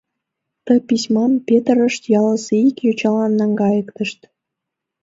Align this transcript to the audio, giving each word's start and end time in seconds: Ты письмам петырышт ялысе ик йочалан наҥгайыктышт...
Ты 0.65 0.73
письмам 0.87 1.31
петырышт 1.47 2.03
ялысе 2.19 2.55
ик 2.69 2.77
йочалан 2.87 3.31
наҥгайыктышт... 3.39 4.19